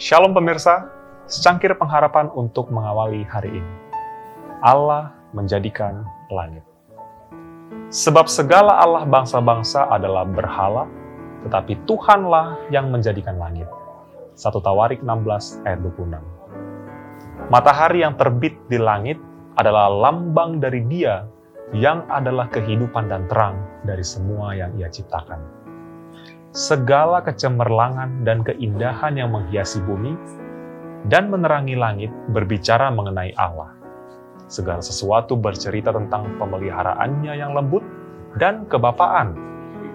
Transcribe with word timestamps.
Shalom 0.00 0.32
pemirsa, 0.32 0.88
secangkir 1.28 1.76
pengharapan 1.76 2.32
untuk 2.32 2.72
mengawali 2.72 3.28
hari 3.28 3.60
ini. 3.60 3.74
Allah 4.64 5.12
menjadikan 5.36 6.08
langit. 6.32 6.64
Sebab 7.92 8.24
segala 8.24 8.80
Allah 8.80 9.04
bangsa-bangsa 9.04 9.92
adalah 9.92 10.24
berhala, 10.24 10.88
tetapi 11.44 11.84
Tuhanlah 11.84 12.72
yang 12.72 12.88
menjadikan 12.88 13.36
langit. 13.36 13.68
1 14.32 14.64
Tawarik 14.64 15.04
16 15.04 15.60
ayat 15.68 15.84
26. 15.84 17.52
Matahari 17.52 18.00
yang 18.00 18.16
terbit 18.16 18.56
di 18.72 18.80
langit 18.80 19.20
adalah 19.60 19.92
lambang 19.92 20.56
dari 20.56 20.88
dia 20.88 21.28
yang 21.76 22.08
adalah 22.08 22.48
kehidupan 22.48 23.12
dan 23.12 23.28
terang 23.28 23.60
dari 23.84 24.00
semua 24.00 24.56
yang 24.56 24.72
ia 24.80 24.88
ciptakan. 24.88 25.40
Segala 26.52 27.24
kecemerlangan 27.24 28.28
dan 28.28 28.44
keindahan 28.44 29.16
yang 29.16 29.32
menghiasi 29.32 29.80
bumi 29.88 30.12
dan 31.08 31.32
menerangi 31.32 31.72
langit 31.72 32.12
berbicara 32.28 32.92
mengenai 32.92 33.32
Allah. 33.40 33.72
Segala 34.52 34.84
sesuatu 34.84 35.32
bercerita 35.32 35.96
tentang 35.96 36.36
pemeliharaannya 36.36 37.32
yang 37.40 37.56
lembut 37.56 37.80
dan 38.36 38.68
kebapaan, 38.68 39.32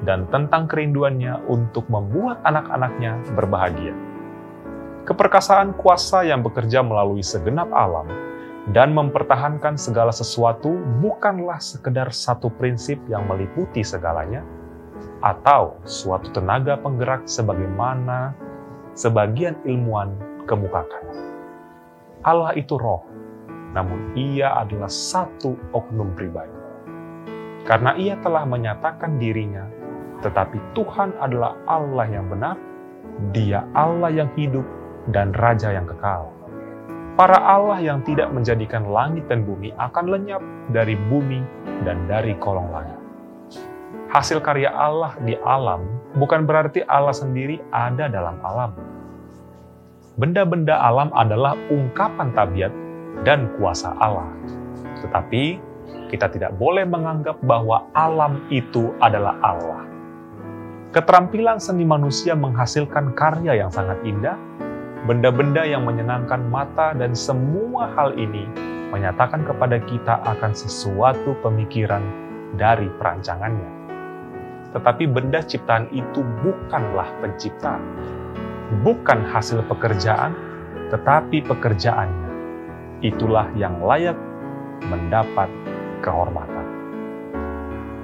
dan 0.01 0.25
tentang 0.33 0.65
kerinduannya 0.65 1.45
untuk 1.45 1.85
membuat 1.93 2.41
anak-anaknya 2.41 3.21
berbahagia. 3.37 3.93
Keperkasaan 5.05 5.77
kuasa 5.77 6.25
yang 6.25 6.41
bekerja 6.41 6.81
melalui 6.81 7.21
segenap 7.21 7.69
alam 7.69 8.09
dan 8.73 8.97
mempertahankan 8.97 9.77
segala 9.77 10.09
sesuatu 10.09 10.73
bukanlah 11.05 11.61
sekedar 11.61 12.09
satu 12.09 12.49
prinsip 12.49 12.97
yang 13.07 13.29
meliputi 13.29 13.85
segalanya, 13.85 14.41
atau 15.21 15.77
suatu 15.83 16.29
tenaga 16.33 16.77
penggerak 16.77 17.25
sebagaimana 17.25 18.33
sebagian 18.93 19.57
ilmuwan 19.65 20.13
kemukakan. 20.45 21.03
Allah 22.25 22.53
itu 22.57 22.75
roh, 22.75 23.05
namun 23.73 24.13
ia 24.17 24.53
adalah 24.57 24.89
satu 24.89 25.57
oknum 25.73 26.13
pribadi. 26.17 26.55
Karena 27.67 27.93
ia 27.99 28.15
telah 28.23 28.47
menyatakan 28.47 29.19
dirinya, 29.19 29.67
tetapi 30.23 30.57
Tuhan 30.73 31.13
adalah 31.19 31.55
Allah 31.67 32.07
yang 32.07 32.25
benar, 32.31 32.55
dia 33.35 33.67
Allah 33.75 34.09
yang 34.09 34.29
hidup 34.39 34.63
dan 35.11 35.31
Raja 35.35 35.71
yang 35.71 35.87
kekal 35.87 36.37
Para 37.17 37.41
Allah 37.41 37.81
yang 37.81 38.05
tidak 38.05 38.29
menjadikan 38.29 38.93
langit 38.93 39.25
dan 39.25 39.41
bumi 39.41 39.73
akan 39.81 40.05
lenyap 40.05 40.37
dari 40.69 40.93
bumi 41.09 41.41
dan 41.81 42.05
dari 42.05 42.37
kolong 42.37 42.69
langit. 42.69 43.06
Hasil 44.07 44.39
karya 44.39 44.71
Allah 44.71 45.19
di 45.19 45.35
alam 45.43 45.83
bukan 46.15 46.47
berarti 46.47 46.79
Allah 46.87 47.11
sendiri 47.11 47.59
ada 47.75 48.07
dalam 48.07 48.39
alam. 48.39 48.71
Benda-benda 50.15 50.79
alam 50.79 51.11
adalah 51.11 51.59
ungkapan 51.67 52.31
tabiat 52.31 52.71
dan 53.27 53.51
kuasa 53.59 53.91
Allah. 53.99 54.31
Tetapi 55.03 55.59
kita 56.07 56.31
tidak 56.31 56.55
boleh 56.55 56.87
menganggap 56.87 57.35
bahwa 57.43 57.83
alam 57.91 58.47
itu 58.47 58.95
adalah 59.03 59.35
Allah. 59.43 59.83
Keterampilan 60.95 61.59
seni 61.59 61.83
manusia 61.83 62.31
menghasilkan 62.31 63.11
karya 63.11 63.59
yang 63.59 63.67
sangat 63.67 63.99
indah, 64.07 64.39
benda-benda 65.03 65.67
yang 65.67 65.83
menyenangkan 65.83 66.47
mata, 66.47 66.95
dan 66.95 67.11
semua 67.11 67.91
hal 67.91 68.15
ini 68.15 68.47
menyatakan 68.87 69.43
kepada 69.43 69.83
kita 69.83 70.23
akan 70.23 70.55
sesuatu 70.55 71.35
pemikiran 71.43 72.01
dari 72.55 72.87
perancangannya. 72.95 73.77
Tetapi 74.77 75.09
benda 75.09 75.41
ciptaan 75.41 75.89
itu 75.89 76.21
bukanlah 76.45 77.09
pencipta, 77.17 77.81
bukan 78.85 79.25
hasil 79.25 79.65
pekerjaan, 79.65 80.37
tetapi 80.93 81.41
pekerjaannya. 81.49 82.29
Itulah 83.01 83.49
yang 83.57 83.81
layak 83.81 84.13
mendapat 84.85 85.49
kehormatan. 86.05 86.65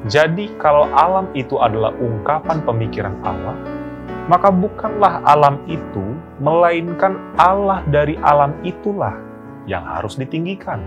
Jadi, 0.10 0.58
kalau 0.58 0.90
alam 0.98 1.30
itu 1.38 1.62
adalah 1.62 1.94
ungkapan 2.02 2.66
pemikiran 2.66 3.22
Allah, 3.22 3.54
maka 4.26 4.50
bukanlah 4.50 5.22
alam 5.30 5.62
itu, 5.70 6.18
melainkan 6.42 7.22
Allah 7.38 7.86
dari 7.86 8.18
alam 8.26 8.58
itulah 8.66 9.14
yang 9.70 9.86
harus 9.86 10.18
ditinggikan. 10.18 10.82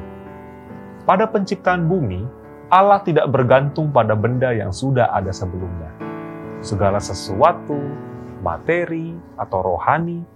Pada 1.06 1.30
penciptaan 1.30 1.86
bumi, 1.86 2.26
Allah 2.66 2.98
tidak 3.06 3.30
bergantung 3.30 3.94
pada 3.94 4.18
benda 4.18 4.50
yang 4.50 4.74
sudah 4.74 5.06
ada 5.14 5.30
sebelumnya. 5.30 5.86
Segala 6.58 6.98
sesuatu, 6.98 7.78
materi, 8.42 9.14
atau 9.38 9.62
rohani, 9.62 10.26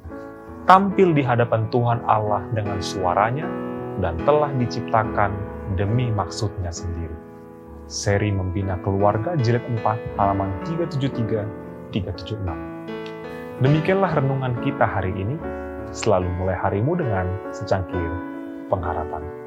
tampil 0.63 1.11
di 1.11 1.27
hadapan 1.27 1.67
Tuhan 1.75 1.99
Allah 2.07 2.47
dengan 2.55 2.79
suaranya 2.79 3.51
dan 3.99 4.15
telah 4.23 4.55
diciptakan 4.55 5.35
demi 5.75 6.07
maksudnya 6.15 6.71
sendiri. 6.71 7.19
Seri 7.91 8.31
Membina 8.31 8.79
Keluarga 8.87 9.35
Jilid 9.35 9.67
4 9.83 10.15
halaman 10.15 10.55
373-376. 11.91 12.47
Demikianlah 13.59 14.15
renungan 14.15 14.55
kita 14.63 14.87
hari 14.87 15.11
ini. 15.19 15.35
Selalu 15.91 16.31
mulai 16.39 16.55
harimu 16.55 16.95
dengan 16.95 17.27
secangkir 17.51 18.07
pengharapan. 18.71 19.40